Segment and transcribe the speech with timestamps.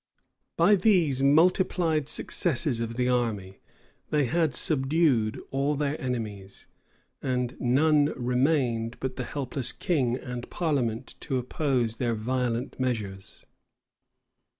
[0.11, 0.57] [*]* Whitlocke.
[0.57, 3.59] By these multiplied successes of the army,
[4.09, 6.65] they had subdued all their enemies;
[7.21, 13.45] and none remained but the helpless king and parliament to oppose their violent measures.